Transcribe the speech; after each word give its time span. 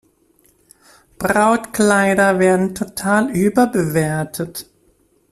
Brautkleider 1.19 2.39
werden 2.39 2.73
total 2.73 3.29
überbewertet. 3.29 4.65